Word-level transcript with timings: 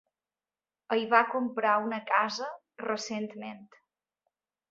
Hi 0.95 1.03
va 1.11 1.19
comprar 1.33 1.75
una 1.89 1.99
casa 2.13 2.49
recentment. 2.85 3.61